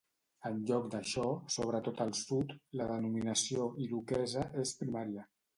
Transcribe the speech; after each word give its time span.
En 0.49 0.55
lloc 0.69 0.87
d'això, 0.93 1.25
sobretot 1.57 2.01
al 2.07 2.15
Sud, 2.21 2.57
la 2.81 2.89
denominació 2.95 3.69
'iroquesa' 3.87 4.51
és 4.65 4.77
primària. 4.83 5.33